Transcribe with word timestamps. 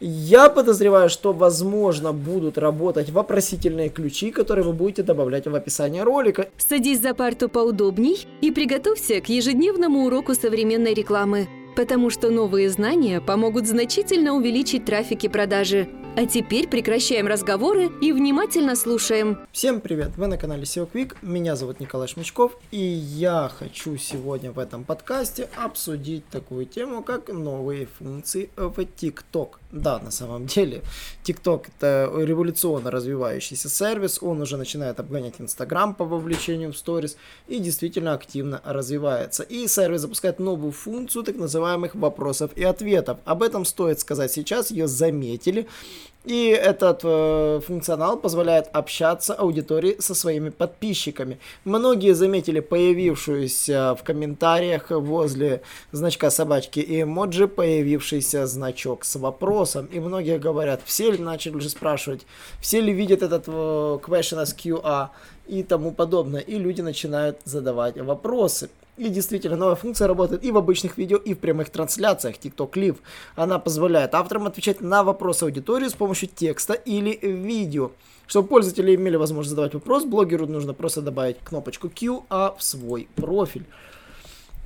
Я 0.00 0.48
подозреваю, 0.48 1.08
что, 1.08 1.32
возможно, 1.32 2.12
будут 2.12 2.56
работать 2.56 3.10
вопросительные 3.10 3.88
ключи, 3.88 4.30
которые 4.30 4.64
вы 4.64 4.72
будете 4.72 5.02
добавлять 5.02 5.48
в 5.48 5.54
описание 5.56 6.04
ролика. 6.04 6.48
Садись 6.56 7.00
за 7.02 7.14
парту 7.14 7.48
поудобней 7.48 8.28
и 8.40 8.52
приготовься 8.52 9.20
к 9.20 9.28
ежедневному 9.28 10.06
уроку 10.06 10.34
современной 10.34 10.94
рекламы, 10.94 11.48
потому 11.74 12.10
что 12.10 12.30
новые 12.30 12.70
знания 12.70 13.20
помогут 13.20 13.66
значительно 13.66 14.34
увеличить 14.34 14.84
трафик 14.84 15.24
и 15.24 15.28
продажи. 15.28 15.88
А 16.16 16.26
теперь 16.26 16.66
прекращаем 16.66 17.28
разговоры 17.28 17.90
и 18.00 18.12
внимательно 18.12 18.74
слушаем. 18.74 19.38
Всем 19.52 19.80
привет! 19.80 20.16
Вы 20.16 20.26
на 20.26 20.36
канале 20.36 20.64
SEO 20.64 20.88
Quick, 20.92 21.14
меня 21.22 21.54
зовут 21.54 21.78
Николай 21.78 22.08
Шмычков, 22.08 22.56
и 22.72 22.80
я 22.80 23.48
хочу 23.56 23.96
сегодня 23.96 24.50
в 24.50 24.58
этом 24.58 24.82
подкасте 24.82 25.48
обсудить 25.56 26.26
такую 26.28 26.66
тему, 26.66 27.04
как 27.04 27.28
новые 27.28 27.86
функции 27.86 28.50
в 28.56 28.80
TikTok. 28.80 29.50
Да, 29.70 29.98
на 29.98 30.10
самом 30.10 30.46
деле, 30.46 30.82
TikTok 31.24 31.66
это 31.76 32.10
революционно 32.16 32.90
развивающийся 32.90 33.68
сервис, 33.68 34.18
он 34.22 34.40
уже 34.40 34.56
начинает 34.56 34.98
обгонять 34.98 35.34
Instagram 35.40 35.94
по 35.94 36.06
вовлечению 36.06 36.72
в 36.72 36.78
сторис 36.78 37.18
и 37.48 37.58
действительно 37.58 38.14
активно 38.14 38.62
развивается. 38.64 39.42
И 39.42 39.68
сервис 39.68 40.00
запускает 40.00 40.38
новую 40.38 40.72
функцию 40.72 41.22
так 41.22 41.36
называемых 41.36 41.94
вопросов 41.94 42.50
и 42.56 42.64
ответов. 42.64 43.18
Об 43.26 43.42
этом 43.42 43.66
стоит 43.66 44.00
сказать 44.00 44.32
сейчас, 44.32 44.70
ее 44.70 44.88
заметили. 44.88 45.68
И 46.24 46.48
этот 46.48 47.00
э, 47.04 47.60
функционал 47.66 48.18
позволяет 48.18 48.68
общаться 48.72 49.34
аудитории 49.34 49.96
со 49.98 50.14
своими 50.14 50.50
подписчиками. 50.50 51.38
Многие 51.64 52.14
заметили 52.14 52.60
появившуюся 52.60 53.96
в 53.98 54.02
комментариях 54.02 54.90
возле 54.90 55.62
значка 55.92 56.30
собачки 56.30 56.80
и 56.80 57.02
эмоджи 57.02 57.48
появившийся 57.48 58.46
значок 58.46 59.04
с 59.04 59.16
вопросом. 59.16 59.57
И 59.92 60.00
многие 60.00 60.38
говорят, 60.38 60.80
все 60.84 61.10
ли 61.10 61.18
начали 61.18 61.54
уже 61.54 61.68
спрашивать, 61.68 62.26
все 62.60 62.80
ли 62.80 62.92
видят 62.92 63.22
этот 63.22 63.44
э, 63.46 63.50
question 63.50 64.42
as 64.42 64.54
QA 64.56 65.08
и 65.46 65.62
тому 65.62 65.92
подобное. 65.92 66.40
И 66.40 66.58
люди 66.58 66.80
начинают 66.80 67.38
задавать 67.44 67.96
вопросы. 67.96 68.70
И 68.98 69.08
действительно, 69.10 69.56
новая 69.56 69.76
функция 69.76 70.08
работает 70.08 70.44
и 70.44 70.50
в 70.50 70.56
обычных 70.56 70.98
видео, 70.98 71.18
и 71.18 71.34
в 71.34 71.38
прямых 71.38 71.70
трансляциях 71.70 72.36
TikTok 72.36 72.72
Live. 72.72 72.96
Она 73.36 73.60
позволяет 73.60 74.14
авторам 74.14 74.46
отвечать 74.46 74.80
на 74.80 75.04
вопросы 75.04 75.44
аудитории 75.44 75.88
с 75.88 75.94
помощью 75.94 76.28
текста 76.28 76.74
или 76.74 77.16
видео. 77.22 77.92
Чтобы 78.26 78.48
пользователи 78.48 78.94
имели 78.94 79.16
возможность 79.16 79.50
задавать 79.50 79.74
вопрос, 79.74 80.04
блогеру 80.04 80.46
нужно 80.46 80.74
просто 80.74 81.00
добавить 81.00 81.38
кнопочку 81.38 81.86
QA 81.86 82.56
в 82.58 82.62
свой 82.62 83.08
профиль. 83.14 83.64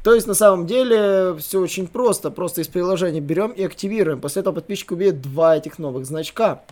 То 0.02 0.14
есть 0.14 0.26
на 0.26 0.34
самом 0.34 0.66
деле 0.66 1.36
все 1.38 1.60
очень 1.60 1.86
просто. 1.86 2.30
Просто 2.30 2.60
из 2.60 2.68
приложения 2.68 3.20
берем 3.20 3.52
и 3.52 3.62
активируем. 3.62 4.20
После 4.20 4.40
этого 4.40 4.54
подписчик 4.54 4.90
увидит 4.92 5.22
два 5.22 5.56
этих 5.56 5.78
новых 5.78 6.06
значка. 6.06 6.62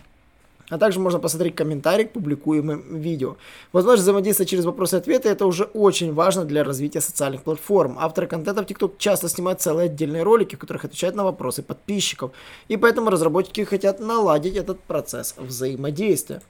А 0.69 0.77
также 0.77 1.01
можно 1.01 1.19
посмотреть 1.19 1.55
комментарий 1.55 2.05
к 2.05 2.13
публикуемым 2.13 3.01
видео. 3.01 3.35
Возможность 3.73 4.03
взаимодействия 4.03 4.45
через 4.45 4.63
вопросы 4.63 4.95
и 4.95 4.99
ответы 4.99 5.27
это 5.27 5.45
уже 5.45 5.65
очень 5.65 6.13
важно 6.13 6.45
для 6.45 6.63
развития 6.63 7.01
социальных 7.01 7.43
платформ. 7.43 7.97
Авторы 7.99 8.27
контента 8.27 8.63
в 8.63 8.65
TikTok 8.65 8.93
часто 8.97 9.27
снимают 9.27 9.59
целые 9.59 9.87
отдельные 9.87 10.23
ролики, 10.23 10.55
в 10.55 10.59
которых 10.59 10.85
отвечают 10.85 11.15
на 11.15 11.25
вопросы 11.25 11.61
подписчиков. 11.61 12.31
И 12.69 12.77
поэтому 12.77 13.09
разработчики 13.09 13.65
хотят 13.65 13.99
наладить 13.99 14.55
этот 14.55 14.79
процесс 14.79 15.35
взаимодействия. 15.37 16.41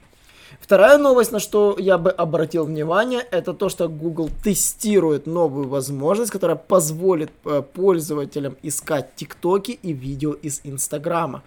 Вторая 0.60 0.98
новость, 0.98 1.32
на 1.32 1.40
что 1.40 1.76
я 1.78 1.98
бы 1.98 2.10
обратил 2.10 2.64
внимание, 2.64 3.20
это 3.30 3.52
то, 3.52 3.68
что 3.68 3.88
Google 3.88 4.30
тестирует 4.42 5.26
новую 5.26 5.68
возможность, 5.68 6.30
которая 6.30 6.56
позволит 6.56 7.30
э, 7.44 7.62
пользователям 7.62 8.56
искать 8.62 9.14
ТикТоки 9.16 9.72
и 9.72 9.92
видео 9.92 10.32
из 10.32 10.60
Инстаграма. 10.64 11.42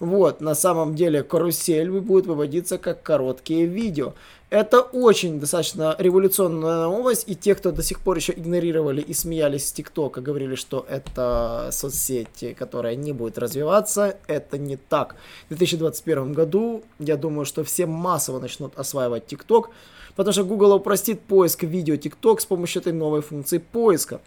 Вот, 0.00 0.40
на 0.40 0.54
самом 0.54 0.94
деле 0.94 1.22
карусель 1.22 1.90
будет 1.90 2.26
выводиться 2.26 2.78
как 2.78 3.02
короткие 3.02 3.66
видео. 3.66 4.14
Это 4.48 4.80
очень 4.80 5.38
достаточно 5.38 5.94
революционная 5.98 6.84
новость, 6.84 7.24
и 7.28 7.36
те, 7.36 7.54
кто 7.54 7.70
до 7.70 7.82
сих 7.82 8.00
пор 8.00 8.16
еще 8.16 8.32
игнорировали 8.32 9.02
и 9.02 9.12
смеялись 9.12 9.68
с 9.68 9.72
ТикТока, 9.72 10.22
говорили, 10.22 10.54
что 10.54 10.84
это 10.88 11.68
соцсети, 11.70 12.54
которая 12.54 12.96
не 12.96 13.12
будет 13.12 13.38
развиваться, 13.38 14.16
это 14.26 14.56
не 14.56 14.76
так. 14.76 15.16
В 15.44 15.48
2021 15.50 16.32
году, 16.32 16.82
я 16.98 17.16
думаю, 17.16 17.44
что 17.44 17.62
все 17.62 17.84
массово 17.84 18.40
начнут 18.40 18.76
осваивать 18.76 19.26
ТикТок, 19.26 19.70
потому 20.16 20.32
что 20.32 20.44
Google 20.44 20.72
упростит 20.72 21.20
поиск 21.20 21.62
видео 21.62 21.96
ТикТок 21.96 22.40
с 22.40 22.46
помощью 22.46 22.80
этой 22.80 22.94
новой 22.94 23.20
функции 23.20 23.58
поиска. 23.58 24.20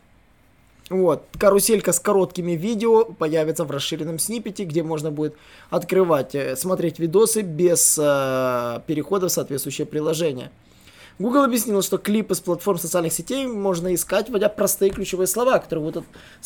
Вот, 0.94 1.24
каруселька 1.40 1.92
с 1.92 2.00
короткими 2.00 2.52
видео 2.52 3.06
появится 3.06 3.66
в 3.66 3.72
расширенном 3.72 4.20
снипете, 4.20 4.64
где 4.64 4.84
можно 4.84 5.10
будет 5.10 5.36
открывать, 5.72 6.36
э, 6.36 6.56
смотреть 6.56 7.00
видосы 7.00 7.42
без 7.42 7.98
э, 8.00 8.80
перехода 8.86 9.28
в 9.28 9.32
соответствующее 9.32 9.88
приложение. 9.88 10.52
Google 11.18 11.46
объяснил, 11.46 11.82
что 11.82 11.98
клипы 11.98 12.36
с 12.36 12.42
платформ 12.42 12.78
социальных 12.78 13.12
сетей 13.12 13.48
можно 13.48 13.96
искать, 13.96 14.30
вводя 14.30 14.50
простые 14.50 14.92
ключевые 14.92 15.26
слова, 15.26 15.58
которые 15.58 15.84
будут 15.84 16.06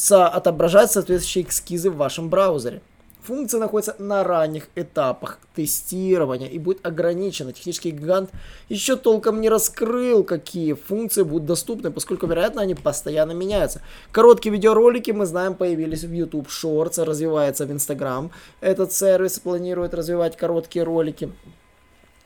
отображать 0.10 0.94
соответствующие 0.94 1.46
эскизы 1.50 1.90
в 1.90 1.98
вашем 1.98 2.30
браузере. 2.30 2.82
Функция 3.28 3.60
находится 3.60 3.94
на 4.00 4.24
ранних 4.24 4.70
этапах 4.76 5.40
тестирования 5.54 6.48
и 6.48 6.58
будет 6.60 6.86
ограничена. 6.86 7.52
Технический 7.52 7.92
гигант 7.92 8.30
еще 8.70 8.96
толком 8.96 9.42
не 9.42 9.50
раскрыл, 9.50 10.24
какие 10.24 10.72
функции 10.72 11.24
будут 11.24 11.46
доступны, 11.46 11.92
поскольку, 11.92 12.26
вероятно, 12.26 12.62
они 12.62 12.74
постоянно 12.74 13.34
меняются. 13.34 13.82
Короткие 14.14 14.54
видеоролики, 14.54 15.12
мы 15.12 15.26
знаем, 15.26 15.56
появились 15.56 16.06
в 16.06 16.14
YouTube 16.14 16.48
Shorts, 16.48 17.04
развивается 17.04 17.66
в 17.66 17.72
Instagram. 17.72 18.32
Этот 18.62 18.94
сервис 18.94 19.40
планирует 19.40 19.94
развивать 19.94 20.38
короткие 20.38 20.84
ролики. 20.84 21.30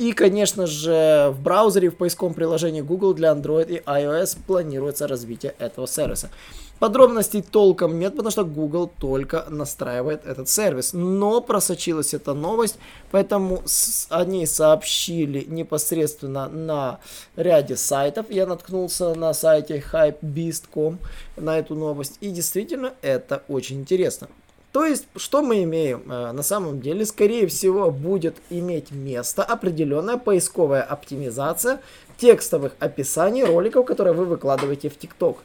И, 0.01 0.13
конечно 0.13 0.65
же, 0.65 1.29
в 1.29 1.43
браузере, 1.43 1.91
в 1.91 1.95
поисковом 1.95 2.33
приложении 2.33 2.81
Google 2.81 3.13
для 3.13 3.31
Android 3.31 3.69
и 3.69 3.83
iOS 3.85 4.35
планируется 4.47 5.07
развитие 5.07 5.53
этого 5.59 5.85
сервиса. 5.85 6.31
Подробностей 6.79 7.43
толком 7.43 7.99
нет, 7.99 8.13
потому 8.13 8.31
что 8.31 8.43
Google 8.43 8.91
только 8.99 9.45
настраивает 9.49 10.25
этот 10.25 10.49
сервис. 10.49 10.93
Но 10.93 11.39
просочилась 11.39 12.15
эта 12.15 12.33
новость, 12.33 12.79
поэтому 13.11 13.61
они 14.09 14.47
сообщили 14.47 15.45
непосредственно 15.47 16.49
на 16.49 16.99
ряде 17.35 17.75
сайтов. 17.75 18.25
Я 18.31 18.47
наткнулся 18.47 19.13
на 19.13 19.35
сайте 19.35 19.83
hypebeast.com 19.93 20.97
на 21.37 21.59
эту 21.59 21.75
новость. 21.75 22.17
И 22.21 22.31
действительно 22.31 22.93
это 23.03 23.43
очень 23.47 23.81
интересно. 23.81 24.29
То 24.71 24.85
есть, 24.85 25.05
что 25.17 25.41
мы 25.41 25.63
имеем? 25.63 26.03
Э, 26.09 26.31
на 26.31 26.43
самом 26.43 26.79
деле, 26.79 27.05
скорее 27.05 27.47
всего, 27.47 27.91
будет 27.91 28.37
иметь 28.49 28.91
место 28.91 29.43
определенная 29.43 30.17
поисковая 30.17 30.81
оптимизация 30.81 31.81
текстовых 32.17 32.73
описаний 32.79 33.43
роликов, 33.43 33.85
которые 33.85 34.13
вы 34.13 34.25
выкладываете 34.25 34.89
в 34.89 34.97
TikTok. 34.97 35.37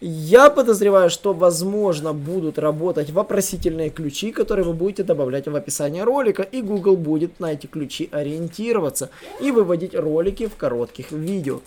Я 0.00 0.48
подозреваю, 0.48 1.10
что, 1.10 1.34
возможно, 1.34 2.14
будут 2.14 2.58
работать 2.58 3.10
вопросительные 3.10 3.90
ключи, 3.90 4.32
которые 4.32 4.64
вы 4.64 4.72
будете 4.72 5.02
добавлять 5.02 5.46
в 5.46 5.54
описание 5.54 6.04
ролика, 6.04 6.42
и 6.42 6.62
Google 6.62 6.96
будет 6.96 7.38
на 7.38 7.52
эти 7.52 7.66
ключи 7.66 8.08
ориентироваться 8.10 9.10
и 9.42 9.50
выводить 9.50 9.94
ролики 9.94 10.46
в 10.46 10.56
коротких 10.56 11.12
видео. 11.12 11.60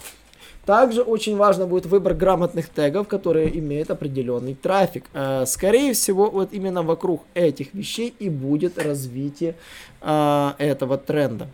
Также 0.66 1.02
очень 1.02 1.36
важно 1.36 1.68
будет 1.68 1.86
выбор 1.86 2.14
грамотных 2.14 2.70
тегов, 2.70 3.08
которые 3.08 3.58
имеют 3.60 3.92
определенный 3.92 4.56
трафик. 4.56 5.06
Э, 5.14 5.46
скорее 5.46 5.94
всего, 5.94 6.30
вот 6.30 6.54
именно 6.54 6.84
вокруг 6.84 7.24
этих 7.34 7.74
вещей 7.74 8.14
и 8.20 8.30
будет 8.30 8.78
развитие 8.78 9.56
э, 10.02 10.52
этого 10.58 10.98
тренда. 10.98 11.50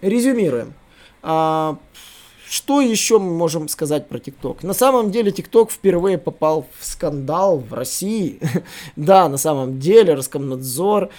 Резюмируем. 0.00 0.74
А, 1.22 1.78
что 2.48 2.80
еще 2.80 3.18
мы 3.18 3.34
можем 3.34 3.68
сказать 3.68 4.08
про 4.08 4.20
ТикТок? 4.20 4.62
На 4.62 4.72
самом 4.72 5.10
деле 5.10 5.32
ТикТок 5.32 5.70
впервые 5.70 6.16
попал 6.16 6.66
в 6.78 6.84
скандал 6.84 7.58
в 7.58 7.74
России. 7.74 8.40
да, 8.96 9.28
на 9.28 9.36
самом 9.36 9.80
деле 9.80 10.14
Роскомнадзор 10.14 11.10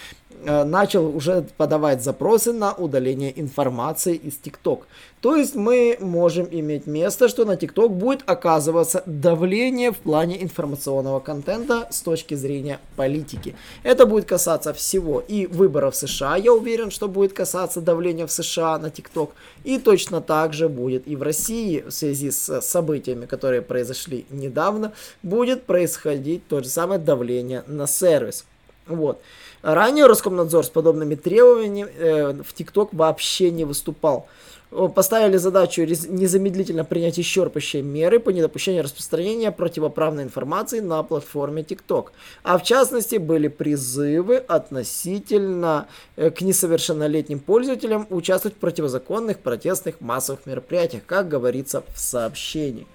начал 0.44 1.16
уже 1.16 1.46
подавать 1.58 2.03
запросы 2.03 2.54
на 2.54 2.74
удаление 2.74 3.39
информации 3.39 4.16
из 4.16 4.39
TikTok. 4.44 4.81
То 5.22 5.36
есть 5.36 5.56
мы 5.56 5.98
можем 6.00 6.48
иметь 6.51 6.86
место, 6.86 7.28
что 7.28 7.44
на 7.45 7.56
TikTok 7.56 7.89
будет 7.89 8.24
оказываться 8.28 9.01
давление 9.06 9.92
в 9.92 9.98
плане 9.98 10.44
информационного 10.44 11.19
контента 11.19 11.88
с 11.89 12.01
точки 12.01 12.36
зрения 12.36 12.80
политики. 12.95 13.56
Это 13.84 14.06
будет 14.06 14.25
касаться 14.25 14.74
всего 14.74 15.19
и 15.19 15.48
выборов 15.48 15.95
в 15.95 15.98
США, 15.98 16.38
я 16.38 16.54
уверен, 16.54 16.92
что 16.92 17.07
будет 17.07 17.33
касаться 17.33 17.81
давления 17.81 18.28
в 18.28 18.31
США 18.31 18.78
на 18.78 18.88
TikTok. 18.88 19.30
И 19.63 19.80
точно 19.80 20.22
так 20.22 20.54
же 20.54 20.69
будет 20.69 21.07
и 21.07 21.16
в 21.16 21.24
России 21.24 21.81
в 21.81 21.92
связи 21.92 22.31
с 22.31 22.62
событиями, 22.62 23.25
которые 23.25 23.62
произошли 23.62 24.25
недавно, 24.30 24.94
будет 25.24 25.63
происходить 25.63 26.48
то 26.48 26.62
же 26.62 26.69
самое 26.69 27.00
давление 27.00 27.63
на 27.68 27.88
сервис. 27.88 28.45
Вот. 28.88 29.22
Ранее 29.62 30.06
Роскомнадзор 30.06 30.66
с 30.66 30.69
подобными 30.69 31.16
требованиями 31.16 31.89
э, 31.98 32.34
в 32.44 32.54
ТикТок 32.54 32.94
вообще 32.94 33.51
не 33.51 33.66
выступал 33.66 34.28
поставили 34.69 35.38
задачу 35.38 35.84
незамедлительно 35.84 36.84
принять 36.84 37.19
исчерпывающие 37.19 37.81
меры 37.81 38.19
по 38.19 38.31
недопущению 38.31 38.84
распространения 38.84 39.51
противоправной 39.51 40.24
информации 40.24 40.81
на 40.81 41.01
платформе 41.04 41.62
TikTok. 41.62 42.07
А 42.44 42.57
в 42.57 42.63
частности 42.63 43.16
были 43.16 43.48
призывы 43.48 44.38
относительно 44.38 45.88
э, 46.18 46.31
к 46.31 46.42
несовершеннолетним 46.42 47.40
пользователям 47.40 48.07
участвовать 48.10 48.57
в 48.57 48.60
противозаконных 48.60 49.40
протестных 49.40 50.01
массовых 50.01 50.45
мероприятиях, 50.45 51.04
как 51.06 51.30
говорится 51.30 51.83
в 51.94 52.00
сообщении. 52.00 52.88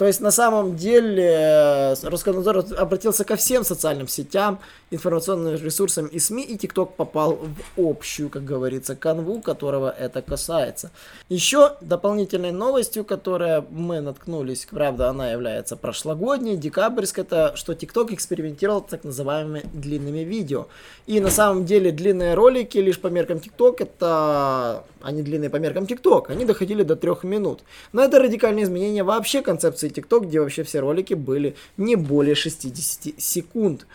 То 0.00 0.06
есть 0.06 0.22
на 0.22 0.30
самом 0.30 0.76
деле 0.76 1.28
э, 1.30 1.94
Роскомнадзор 2.04 2.64
обратился 2.78 3.22
ко 3.26 3.36
всем 3.36 3.64
социальным 3.64 4.08
сетям, 4.08 4.58
информационным 4.90 5.62
ресурсам 5.62 6.06
и 6.06 6.18
СМИ, 6.18 6.42
и 6.42 6.56
ТикТок 6.56 6.94
попал 6.94 7.38
в 7.76 7.86
общую, 7.86 8.30
как 8.30 8.42
говорится, 8.42 8.96
канву, 8.96 9.42
которого 9.42 9.90
это 9.90 10.22
касается. 10.22 10.90
Еще 11.28 11.76
дополнительной 11.82 12.50
новостью, 12.50 13.04
которая 13.04 13.62
мы 13.68 14.00
наткнулись, 14.00 14.66
правда, 14.70 15.10
она 15.10 15.32
является 15.32 15.76
прошлогодней, 15.76 16.56
декабрьской, 16.56 17.24
это 17.24 17.52
что 17.54 17.74
ТикТок 17.74 18.10
экспериментировал 18.10 18.80
с 18.80 18.90
так 18.90 19.04
называемыми 19.04 19.64
длинными 19.74 20.20
видео. 20.20 20.68
И 21.06 21.20
на 21.20 21.28
самом 21.28 21.66
деле 21.66 21.92
длинные 21.92 22.32
ролики 22.32 22.78
лишь 22.78 22.98
по 22.98 23.08
меркам 23.08 23.38
ТикТок, 23.38 23.82
это 23.82 24.82
они 25.02 25.22
длинные 25.22 25.50
по 25.50 25.56
меркам 25.56 25.86
ТикТок, 25.86 26.30
они 26.30 26.46
доходили 26.46 26.84
до 26.84 26.96
трех 26.96 27.22
минут. 27.22 27.60
Но 27.92 28.02
это 28.02 28.18
радикальное 28.18 28.64
изменение 28.64 29.02
вообще 29.02 29.42
концепции 29.42 29.89
TikTok, 29.90 30.26
где 30.26 30.40
вообще 30.40 30.62
все 30.62 30.80
ролики 30.80 31.14
были 31.14 31.54
не 31.76 31.96
более 31.96 32.34
60 32.34 33.20
секунд. 33.20 33.86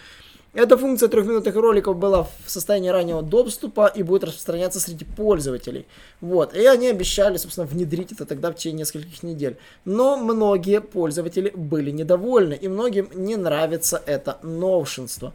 Эта 0.56 0.78
функция 0.78 1.10
трехминутных 1.10 1.54
роликов 1.54 1.98
была 1.98 2.24
в 2.24 2.30
состоянии 2.50 2.88
раннего 2.88 3.22
доступа 3.22 3.88
и 3.88 4.04
будет 4.04 4.24
распространяться 4.24 4.80
среди 4.80 5.04
пользователей. 5.04 5.86
Вот. 6.22 6.56
И 6.56 6.66
они 6.66 6.88
обещали, 6.88 7.36
собственно, 7.36 7.68
внедрить 7.68 8.14
это 8.14 8.26
тогда 8.26 8.52
в 8.52 8.56
течение 8.56 8.80
нескольких 8.80 9.22
недель. 9.22 9.58
Но 9.84 10.16
многие 10.16 10.80
пользователи 10.80 11.52
были 11.54 11.92
недовольны, 11.92 12.54
и 12.54 12.70
многим 12.70 13.10
не 13.14 13.36
нравится 13.36 14.02
это 14.06 14.40
новшинство. 14.44 15.34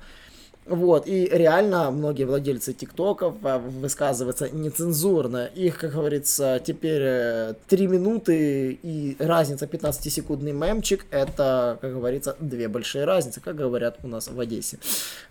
Вот, 0.67 1.09
и 1.09 1.27
реально 1.27 1.91
многие 1.91 2.25
владельцы 2.25 2.75
тиктоков 2.75 3.35
а, 3.43 3.59
высказываются 3.59 4.51
нецензурно. 4.51 5.47
Их, 5.47 5.79
как 5.79 5.93
говорится, 5.93 6.61
теперь 6.65 7.01
3 7.01 7.55
э, 7.71 7.87
минуты 7.89 8.79
и 8.83 9.17
разница 9.19 9.65
15-секундный 9.65 10.53
мемчик, 10.53 11.07
это, 11.11 11.79
как 11.81 11.95
говорится, 11.95 12.37
две 12.41 12.69
большие 12.69 13.05
разницы, 13.05 13.41
как 13.41 13.57
говорят 13.57 13.99
у 14.03 14.09
нас 14.09 14.29
в 14.29 14.39
Одессе. 14.39 14.79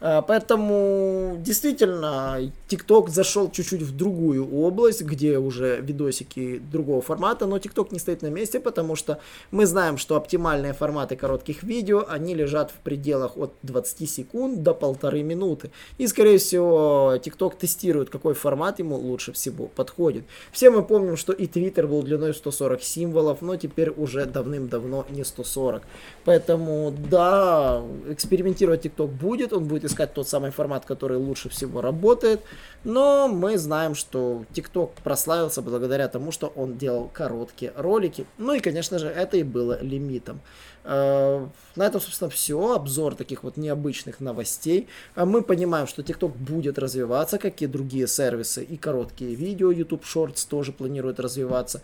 А, 0.01 0.23
поэтому, 0.23 1.37
действительно, 1.39 2.51
тикток 2.67 3.09
зашел 3.09 3.51
чуть-чуть 3.51 3.83
в 3.83 3.95
другую 3.95 4.51
область, 4.51 5.03
где 5.03 5.37
уже 5.37 5.79
видосики 5.79 6.59
другого 6.71 7.01
формата, 7.01 7.45
но 7.45 7.59
тикток 7.59 7.91
не 7.91 7.99
стоит 7.99 8.23
на 8.23 8.27
месте, 8.27 8.59
потому 8.59 8.95
что 8.95 9.19
мы 9.51 9.67
знаем, 9.67 9.99
что 9.99 10.15
оптимальные 10.15 10.73
форматы 10.73 11.15
коротких 11.15 11.61
видео, 11.61 12.03
они 12.09 12.33
лежат 12.33 12.71
в 12.71 12.79
пределах 12.83 13.37
от 13.37 13.53
20 13.61 14.09
секунд 14.09 14.63
до 14.63 14.73
полторы 14.73 15.18
минуты. 15.23 15.71
И, 15.97 16.07
скорее 16.07 16.37
всего, 16.37 17.13
TikTok 17.15 17.57
тестирует, 17.57 18.09
какой 18.09 18.33
формат 18.33 18.79
ему 18.79 18.95
лучше 18.95 19.31
всего 19.31 19.67
подходит. 19.67 20.23
Все 20.51 20.69
мы 20.69 20.83
помним, 20.83 21.17
что 21.17 21.33
и 21.33 21.45
Twitter 21.47 21.87
был 21.87 22.03
длиной 22.03 22.33
140 22.33 22.81
символов, 22.81 23.41
но 23.41 23.55
теперь 23.55 23.89
уже 23.89 24.25
давным-давно 24.25 25.05
не 25.09 25.23
140. 25.23 25.83
Поэтому, 26.25 26.93
да, 27.09 27.81
экспериментировать 28.09 28.85
TikTok 28.85 29.07
будет, 29.07 29.53
он 29.53 29.65
будет 29.65 29.85
искать 29.85 30.13
тот 30.13 30.27
самый 30.27 30.51
формат, 30.51 30.85
который 30.85 31.17
лучше 31.17 31.49
всего 31.49 31.81
работает, 31.81 32.41
но 32.83 33.27
мы 33.27 33.57
знаем, 33.57 33.95
что 33.95 34.43
TikTok 34.53 34.91
прославился 35.03 35.61
благодаря 35.61 36.07
тому, 36.07 36.31
что 36.31 36.47
он 36.55 36.77
делал 36.77 37.09
короткие 37.11 37.73
ролики. 37.75 38.25
Ну 38.37 38.53
и, 38.53 38.59
конечно 38.59 38.99
же, 38.99 39.07
это 39.07 39.37
и 39.37 39.43
было 39.43 39.81
лимитом. 39.81 40.39
Э, 40.83 41.45
на 41.75 41.83
этом, 41.83 42.01
собственно, 42.01 42.29
все. 42.29 42.73
Обзор 42.73 43.15
таких 43.15 43.43
вот 43.43 43.57
необычных 43.57 44.19
новостей. 44.19 44.87
А 45.19 45.25
мы 45.25 45.41
понимаем, 45.41 45.85
что 45.85 46.01
TikTok 46.01 46.37
будет 46.37 46.79
развиваться, 46.79 47.39
как 47.39 47.61
и 47.61 47.67
другие 47.67 48.07
сервисы. 48.07 48.63
И 48.63 48.77
короткие 48.77 49.35
видео, 49.35 49.69
YouTube 49.69 50.05
Shorts 50.05 50.47
тоже 50.47 50.71
планирует 50.71 51.19
развиваться. 51.19 51.81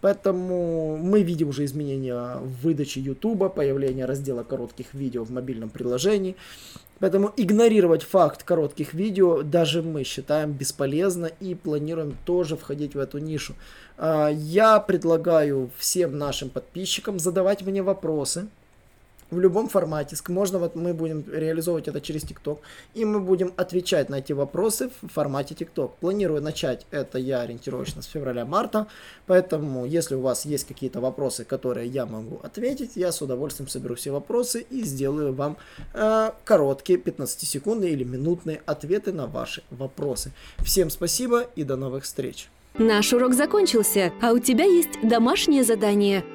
Поэтому 0.00 0.96
мы 0.96 1.24
видим 1.24 1.48
уже 1.48 1.64
изменения 1.64 2.36
в 2.36 2.62
выдаче 2.62 3.00
YouTube, 3.00 3.52
появление 3.52 4.04
раздела 4.04 4.44
коротких 4.44 4.94
видео 4.94 5.24
в 5.24 5.32
мобильном 5.32 5.68
приложении. 5.68 6.36
Поэтому 7.00 7.32
игнорировать 7.36 8.04
факт 8.04 8.44
коротких 8.44 8.94
видео 8.94 9.42
даже 9.42 9.82
мы 9.82 10.04
считаем 10.04 10.52
бесполезно 10.52 11.26
и 11.26 11.56
планируем 11.56 12.16
тоже 12.24 12.56
входить 12.56 12.94
в 12.94 13.00
эту 13.00 13.18
нишу. 13.18 13.54
А, 13.98 14.28
я 14.28 14.78
предлагаю 14.78 15.70
всем 15.76 16.16
нашим 16.16 16.50
подписчикам 16.50 17.18
задавать 17.18 17.62
мне 17.62 17.82
вопросы 17.82 18.46
в 19.30 19.38
любом 19.40 19.68
формате. 19.68 20.16
Можно 20.28 20.58
вот 20.58 20.74
мы 20.74 20.94
будем 20.94 21.24
реализовывать 21.32 21.88
это 21.88 22.00
через 22.00 22.22
ТикТок, 22.22 22.60
и 22.94 23.04
мы 23.04 23.20
будем 23.20 23.52
отвечать 23.56 24.08
на 24.08 24.16
эти 24.16 24.32
вопросы 24.32 24.90
в 25.02 25.08
формате 25.08 25.54
ТикТок. 25.54 25.96
Планирую 25.96 26.42
начать 26.42 26.86
это 26.90 27.18
я 27.18 27.40
ориентировочно 27.40 28.02
с 28.02 28.06
февраля-марта, 28.06 28.86
поэтому 29.26 29.86
если 29.86 30.14
у 30.14 30.20
вас 30.20 30.44
есть 30.44 30.66
какие-то 30.66 31.00
вопросы, 31.00 31.44
которые 31.44 31.88
я 31.88 32.06
могу 32.06 32.40
ответить, 32.42 32.92
я 32.94 33.12
с 33.12 33.22
удовольствием 33.22 33.68
соберу 33.68 33.94
все 33.94 34.10
вопросы 34.10 34.66
и 34.70 34.82
сделаю 34.82 35.32
вам 35.32 35.56
э, 35.94 36.30
короткие 36.44 36.98
15-секундные 36.98 37.90
или 37.90 38.04
минутные 38.04 38.62
ответы 38.66 39.12
на 39.12 39.26
ваши 39.26 39.62
вопросы. 39.70 40.32
Всем 40.58 40.90
спасибо 40.90 41.42
и 41.56 41.64
до 41.64 41.76
новых 41.76 42.04
встреч! 42.04 42.48
Наш 42.78 43.12
урок 43.12 43.34
закончился, 43.34 44.12
а 44.22 44.32
у 44.32 44.38
тебя 44.38 44.64
есть 44.64 44.90
домашнее 45.02 45.64
задание– 45.64 46.24